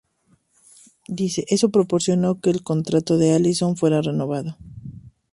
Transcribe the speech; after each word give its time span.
Eso 1.15 1.69
propició 1.69 2.15
que 2.41 2.49
el 2.49 2.63
contrato 2.63 3.19
de 3.19 3.35
Allison 3.35 3.77
fuera 3.77 4.01
renovado. 4.01 4.57